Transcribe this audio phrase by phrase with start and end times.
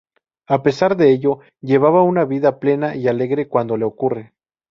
[0.47, 4.33] A pesar de ello, llevaba una vida plena y alegre cuando le ocurre.